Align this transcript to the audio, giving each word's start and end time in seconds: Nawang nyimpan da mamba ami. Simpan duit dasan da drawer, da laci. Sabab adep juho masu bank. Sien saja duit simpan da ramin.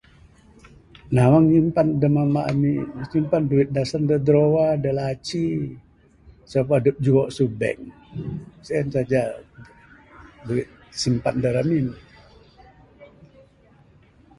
Nawang 1.13 1.45
nyimpan 1.47 1.87
da 2.01 2.07
mamba 2.15 2.41
ami. 2.51 2.73
Simpan 3.11 3.43
duit 3.49 3.67
dasan 3.75 4.03
da 4.09 4.17
drawer, 4.25 4.71
da 4.83 4.91
laci. 4.99 5.45
Sabab 6.49 6.73
adep 6.77 6.95
juho 7.03 7.21
masu 7.27 7.45
bank. 7.59 7.79
Sien 8.65 8.87
saja 8.93 9.21
duit 10.47 10.67
simpan 11.01 11.35
da 11.43 11.49
ramin. 11.55 11.87